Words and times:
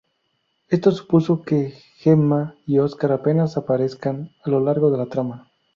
Esto 0.69 0.89
supuso 0.89 1.43
que 1.43 1.75
Gemma 1.97 2.55
y 2.65 2.79
Óscar 2.79 3.11
apenas 3.11 3.55
aparezcan 3.55 4.31
a 4.43 4.49
lo 4.49 4.59
largo 4.59 4.89
de 4.89 4.97
la 4.97 5.05
trama. 5.05 5.51